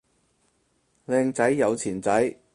[1.05, 2.35] 靚仔有錢仔